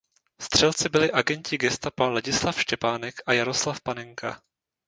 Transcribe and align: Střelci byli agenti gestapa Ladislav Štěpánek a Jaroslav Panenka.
Střelci 0.41 0.89
byli 0.89 1.11
agenti 1.11 1.57
gestapa 1.57 2.09
Ladislav 2.09 2.59
Štěpánek 2.61 3.15
a 3.25 3.33
Jaroslav 3.33 3.81
Panenka. 3.81 4.41